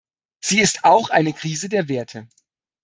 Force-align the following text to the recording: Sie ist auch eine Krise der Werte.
Sie 0.43 0.61
ist 0.61 0.83
auch 0.83 1.11
eine 1.11 1.31
Krise 1.31 1.69
der 1.69 1.87
Werte. 1.87 2.27